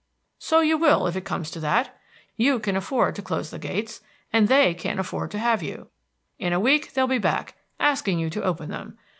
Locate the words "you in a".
5.61-6.59